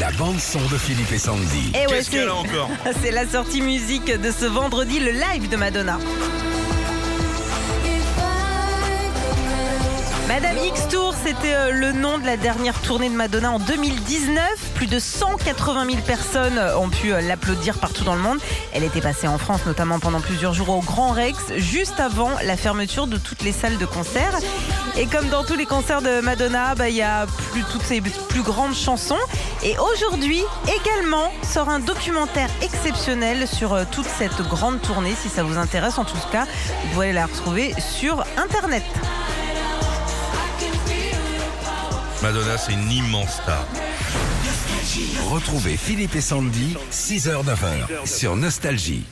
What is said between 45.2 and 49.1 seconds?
Retrouvez Philippe et Sandy, 6h-9h, sur Nostalgie.